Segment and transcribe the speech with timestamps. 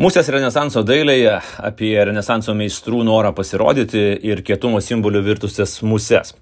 [0.00, 6.32] Mūsės Renesanso dailėje apie Renesanso meistrų norą pasirodyti ir kietumo simbolių virtusias muses.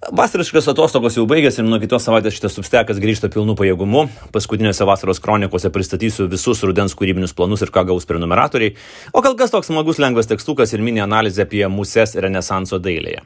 [0.00, 4.06] Vasariškas atostogos jau baigėsi ir nuo kitos savaitės šitas substekas grįžta pilnu pajėgumu.
[4.32, 8.72] Paskutinėse vasaros kronikose pristatysiu visus rudens kūrybinius planus ir ką gaus prenumeratoriai.
[9.12, 13.20] O kol kas toks smagus lengvas tekstukas ir mini analizė apie muses Renesanso dailėje.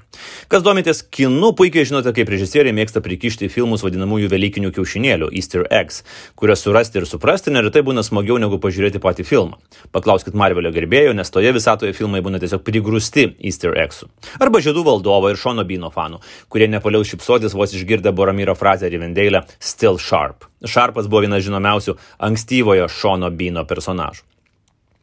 [0.51, 6.03] Kas domitės kinu, puikiai žinote, kaip režisieriai mėgsta prikišti filmus vadinamųjų Velykinių kiaušinėlių, Easter eggs,
[6.35, 9.63] kurias surasti ir suprasti neretai būna smagiau negu pažiūrėti patį filmą.
[9.95, 14.11] Paklauskit Marvelio gerbėjų, nes toje visatoje filmai būna tiesiog prigrusti Easter eggsų.
[14.43, 16.19] Arba Žiedų valdovo ir Šono Bino fanų,
[16.51, 20.45] kurie kurie nepaliaus šipsotis vos išgirdę Boromyro frazę Rivendeilę Still Sharp.
[20.65, 24.25] Sharpas buvo vienas žinomiausių ankstyvojo Šono Bino personažų.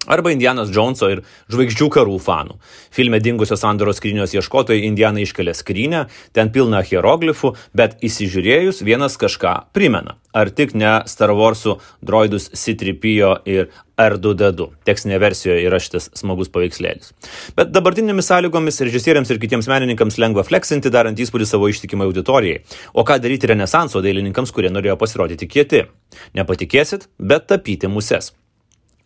[0.08, 1.20] Arba Indianas Joneso ir
[1.54, 2.56] žvaigždžių karų fanų.
[2.90, 9.54] Filme dingusios sandoros skrynios ieškotojai Indianą iškelia skrynę, ten pilna hieroglifų, bet įsižiūrėjus vienas kažką
[9.78, 10.18] primena.
[10.34, 13.70] Ar tik ne Star Warsų droidus Citripijo ir
[14.02, 14.68] R2D2.
[14.90, 17.14] Tekstinėje versijoje yra šitas smagus paveikslėlis.
[17.54, 22.64] Bet dabartinėmis sąlygomis režisieriams ir kitiems menininkams lengva fleksinti, darant įspūdį savo ištikimai auditorijai.
[22.98, 25.86] O ką daryti Renesanso dailininkams, kurie norėjo pasirodyti kieti?
[26.34, 28.34] Nepatikėsit, bet tapyti muses.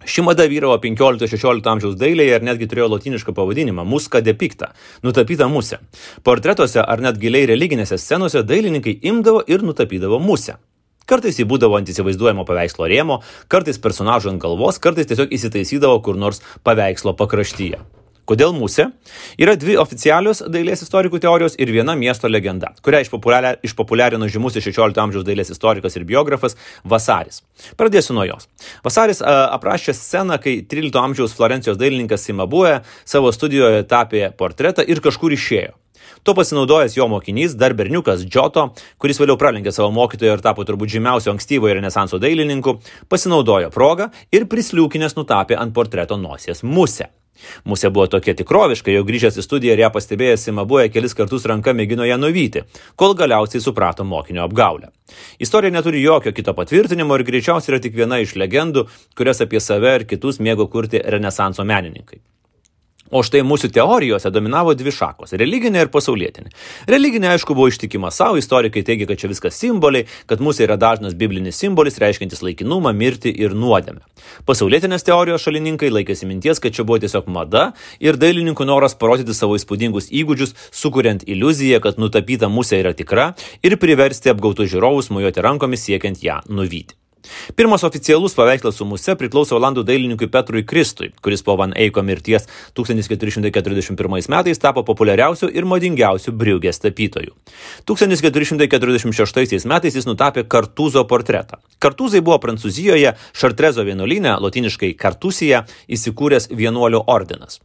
[0.05, 4.69] Ši mada vyravo 15-16 amžiaus dailėje ir netgi turėjo latinišką pavadinimą- muska depikta-
[5.05, 5.79] nutapyta musė.
[6.23, 10.57] Portretuose ar net giliai religinėse scenose dailininkai imdavo ir nutapydavo musę.
[11.07, 16.15] Kartais jį būdavo ant įsivaizduojamo paveikslo rėmo, kartais personažo ant galvos, kartais tiesiog įsitaisydavo kur
[16.15, 17.79] nors paveikslo pakraštyje.
[18.25, 18.87] Kodėl musė?
[19.37, 23.03] Yra dvi oficialios dailės istorikų teorijos ir viena miesto legenda, kurią
[23.61, 27.43] išpopuliarino žymus 16 amžiaus dailės istorikas ir biografas Vasaris.
[27.77, 28.47] Pradėsiu nuo jos.
[28.85, 35.35] Vasaris aprašė sceną, kai 13 amžiaus Florencijos dailininkas Simabue savo studijoje tapė portretą ir kažkur
[35.37, 35.75] išėjo.
[36.25, 40.95] Tuo pasinaudojęs jo mokinys, dar berniukas Džoto, kuris vėliau pralenkė savo mokytoją ir tapo turbūt
[40.95, 42.79] žymiausio ankstyvojo renesanso dailininku,
[43.13, 47.11] pasinaudojo progą ir prisliūkinęs nutapė ant portreto nosies musę.
[47.65, 51.73] Musė buvo tokia tikroviška, jau grįžęs į studiją ir ją pastebėjęs Simabuoja kelis kartus ranka
[51.77, 52.65] mėgino ją nuvyti,
[52.95, 54.91] kol galiausiai suprato mokinio apgaulę.
[55.39, 58.87] Istorija neturi jokio kito patvirtinimo ir greičiausiai yra tik viena iš legendų,
[59.17, 62.23] kurias apie save ir kitus mėgo kurti renesanso menininkai.
[63.13, 66.49] O štai mūsų teorijose dominavo dvi šakos- religinė ir pasaulietinė.
[66.89, 71.13] Religinė, aišku, buvo ištikima savo, istorikai teigia, kad čia viskas simboliai, kad mūsų yra dažnas
[71.13, 74.01] biblinis simbolis, reiškintis laikinumą, mirtį ir nuodėmę.
[74.47, 79.53] Pasaulietinės teorijos šalininkai laikėsi minties, kad čia buvo tiesiog mada ir dailininkų noras parodyti savo
[79.53, 85.85] įspūdingus įgūdžius, sukuriant iliuziją, kad nutapyta musė yra tikra ir priversti apgautų žiūrovus mujuoti rankomis
[85.85, 87.04] siekiant ją nuvyti.
[87.55, 92.47] Pirmas oficialus paveikslas su muse priklauso Olandų dailininkui Petrui Kristui, kuris po Van Eiko mirties
[92.77, 97.35] 1441 metais tapo populiariausiu ir madingiausiu Briugės tapytoju.
[97.89, 101.61] 1446 metais jis nutapė Kartuzo portretą.
[101.79, 107.61] Kartuzai buvo Prancūzijoje Šartrezo vienuolyne, latiniškai Kartusija, įsikūręs vienuolių ordinas.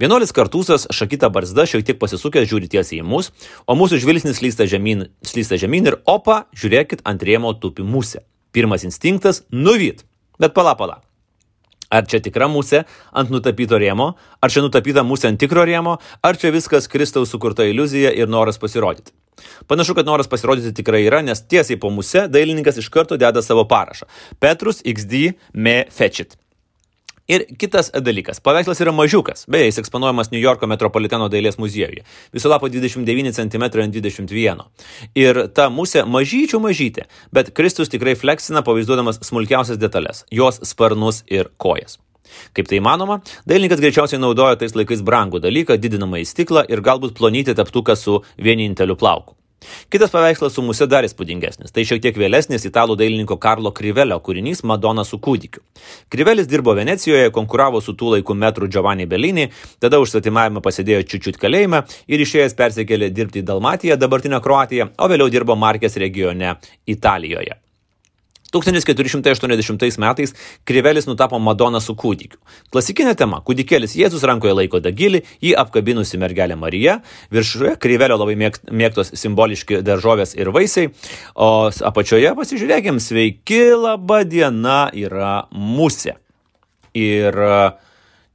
[0.00, 3.30] Vienuolis kartusas, šakita barzda, šiek tiek pasisukęs žiūri tiesiai į mus,
[3.66, 8.24] o mūsų žvilgsnis slysta žemyn, slysta žemyn ir opa, žiūrėkit, ant rėmo tupi musė.
[8.52, 10.04] Pirmas instinktas- nuvyt.
[10.38, 11.00] Bet pala pala.
[11.90, 16.36] Ar čia tikra musė ant nutapyto rėmo, ar čia nutapyta musė ant tikro rėmo, ar
[16.36, 19.10] čia viskas Kristaus sukurta iliuzija ir noras pasirodyti.
[19.66, 23.66] Panašu, kad noras pasirodyti tikrai yra, nes tiesiai po musė dailininkas iš karto deda savo
[23.68, 24.06] parašą.
[24.38, 26.36] Petrus XD me fetchit.
[27.28, 32.02] Ir kitas dalykas, paveikslas yra mažiukas, beje, jis eksponuojamas New Yorko metropoliteno dailės muziejuje.
[32.34, 34.64] Viso lapo 29 cm ant 21.
[35.14, 41.50] Ir ta musė mažyčių mažytė, bet Kristus tikrai fleksina pavaizduodamas smulkiausias detalės- jos sparnus ir
[41.58, 41.98] kojas.
[42.54, 47.16] Kaip tai įmanoma, dailininkas greičiausiai naudojo tais laikais brangų dalyką, didinamą į stiklą ir galbūt
[47.18, 49.39] plonyti taptuką su vieninteliu plauku.
[49.92, 51.72] Kitas paveikslas su musė dar įspūdingesnis.
[51.74, 55.62] Tai šiek tiek vėlesnis italų dailininko Karlo Krivelio kūrinys Madona su kūdikiu.
[56.12, 59.48] Krivelis dirbo Venecijoje, konkuravo su tų laikų metru Giovanni Bellini,
[59.82, 65.10] tada už svetimavimą pasėdėjo čiučiut kalėjime ir išėjęs persikėlė dirbti į Dalmatiją, dabartinę Kroatiją, o
[65.10, 66.56] vėliau dirbo Markės regione
[66.88, 67.60] Italijoje.
[68.52, 70.34] 1480 metais
[70.64, 72.38] Krivelis nutapo Madoną su kūdikiu.
[72.72, 77.00] Klasikinė tema- kūdikėlis Jėzus rankoje laiko dagilį, jį apkabinusi mergelė Marija,
[77.30, 80.90] viršuje Krivelio labai mėgtos simboliški daržovės ir vaisiai,
[81.34, 86.16] o apačioje pasižiūrėkim, sveiki, laba diena yra musė.
[86.94, 87.70] Ir uh,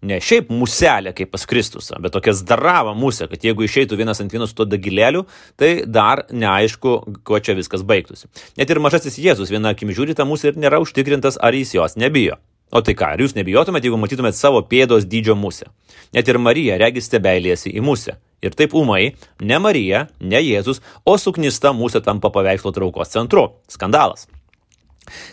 [0.06, 4.34] ne šiaip muselė kaip pas Kristusą, bet tokia zdarava musė, kad jeigu išeitų vienas ant
[4.34, 5.26] vieno su to dagilėliu,
[5.60, 6.98] tai dar neaišku,
[7.28, 8.30] kuo čia viskas baigtųsi.
[8.60, 11.98] Net ir mažasis Jėzus viena akim žiūri tą musę ir nėra užtikrintas, ar jis jos
[12.00, 12.38] nebijo.
[12.74, 15.70] O tai ką, ar jūs nebijotumėte, jeigu matytumėte savo pėdos dydžio musę?
[16.16, 18.18] Net ir Marija regis stebeilėsi į musę.
[18.44, 23.48] Ir taip umai, ne Marija, ne Jėzus, o suknista musė tampa paveikslo traukos centru.
[23.72, 24.28] Skandalas.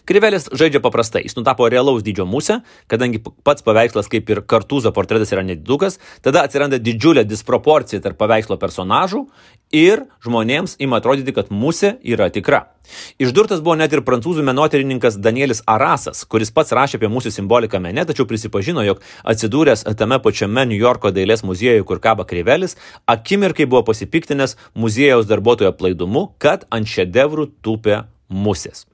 [0.08, 2.60] Krivelis žaidžia paprastai, jis nutapo realaus dydžio musę,
[2.90, 8.58] kadangi pats paveikslas kaip ir kartuzo portretas yra nedidukas, tada atsiranda didžiulė disproporcija tarp paveikslo
[8.60, 9.26] personažų
[9.72, 12.66] ir žmonėms ima atrodyti, kad musė yra tikra.
[13.22, 18.04] Išdurtas buvo net ir prancūzų menotyrininkas Danielis Arasas, kuris pats rašė apie mūsų simboliką mene,
[18.08, 22.76] tačiau prisipažino, jog atsidūręs tame pačiame New Yorko dailės muziejuje, kur kaba Krivelis,
[23.06, 28.86] akimirkai buvo pasipiktinęs muziejaus darbuotojo plaidumu, kad ant šedevrų tupė musės.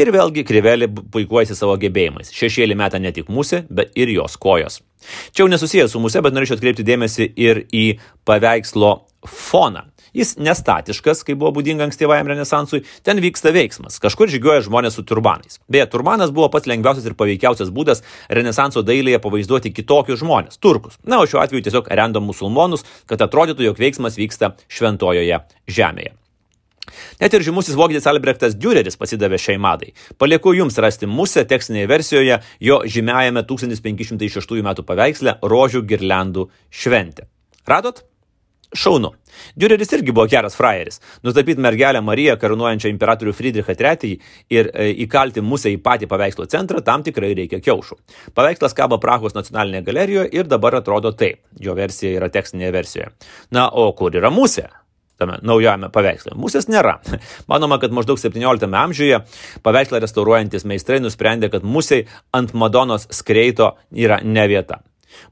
[0.00, 2.32] Ir vėlgi krivelė puikuojasi savo gebėjimais.
[2.34, 4.82] Šešėlį meta ne tik musė, bet ir jos kojos.
[5.32, 7.86] Čia jau nesusijęs su musė, bet norėčiau atkreipti dėmesį ir į
[8.28, 8.94] paveikslo
[9.28, 9.88] foną.
[10.14, 15.58] Jis nestatiškas, kaip buvo būdinga ankstyvajam renesansui, ten vyksta veiksmas, kažkur žygiuoja žmonės su turbanais.
[15.66, 21.00] Beje, turbanas buvo pats lengviausias ir paveikiausias būdas renesanso dailėje pavaizduoti kitokius žmonės- turkus.
[21.02, 26.14] Na, o šiuo atveju tiesiog random musulmonus, kad atrodytų, jog veiksmas vyksta šventojoje žemėje.
[27.20, 29.92] Net ir žymusis vokietis Albrechtas Düreris pasidavė šiai madai.
[30.20, 34.74] Palieku jums rasti musę tekstinėje versijoje jo žymiajame 1506 m.
[34.84, 37.28] paveiksle Rožių girlandų šventė.
[37.68, 38.04] Radot?
[38.74, 39.12] Šaunu.
[39.54, 40.98] Düreris irgi buvo geras frajeris.
[41.22, 44.16] Nutapyti mergelę Mariją karūnuojančią imperatorių Friedrichą III
[44.50, 48.00] ir e, įkalti musę į patį paveikslo centrą tam tikrai reikia kiaušų.
[48.34, 51.44] Paveikslas kabo Prahos nacionalinėje galerijoje ir dabar atrodo taip.
[51.60, 53.12] Jo versija yra tekstinėje versijoje.
[53.54, 54.66] Na, o kur yra musė?
[55.24, 56.36] Tame naujame paveiksle.
[56.38, 57.00] Musės nėra.
[57.50, 59.22] Manoma, kad maždaug 17 amžiuje
[59.66, 62.06] paveikslą restauruojantis meistrai nusprendė, kad musiai
[62.36, 64.84] ant Madonos skreito yra ne vieta.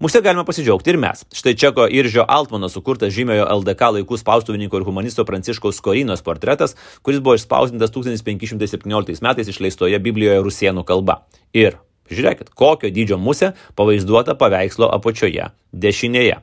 [0.03, 1.25] Musė galime pasidžiaugti ir mes.
[1.35, 7.19] Štai Čeko Iržio Altmano sukurtas žymiojo LDK laikų spaustuvininko ir humanisto Pranciškaus Korinos portretas, kuris
[7.19, 11.25] buvo išspausdintas 1517 metais išleistoje Biblijoje rusienų kalba.
[11.51, 11.81] Ir
[12.13, 16.39] žiūrėkit, kokio dydžio musė pavaizduota paveikslo apačioje dešinėje.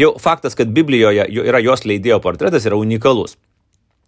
[0.00, 3.36] Jau faktas, kad Biblijoje yra jos leidėjo portretas, yra unikalus.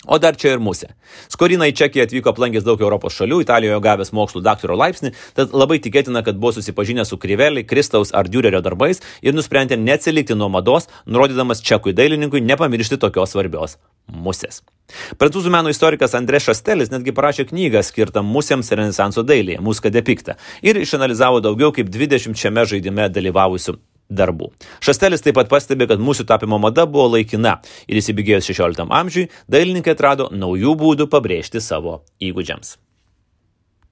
[0.06, 0.92] O dar čia ir musė.
[1.26, 5.80] Skorina į Čekiją atvyko aplankęs daug Europos šalių, Italijoje gavęs mokslų daktaro laipsnį, tad labai
[5.82, 10.86] tikėtina, kad buvo susipažinęs su Krivelį, Kristaus ar Dürerio darbais ir nusprendė neatsilikti nuo mados,
[11.10, 13.74] nurodydamas čekui dailininkui nepamiršti tokios svarbios
[14.06, 14.62] musės.
[15.18, 20.78] Prancūzų meno istorikas Andrė Šastelis netgi parašė knygą skirtą musėms Renesanso dailėje, Muska depikta, ir
[20.78, 24.50] išanalizavo daugiau kaip 20 šiame žaidime dalyvavusių darbų.
[24.84, 29.96] Šastelis taip pat pastebi, kad mūsų tapimo mada buvo laikina ir įsibėgėjus XVI amžiui, dailininkai
[29.96, 32.76] atrado naujų būdų pabrėžti savo įgūdžiams.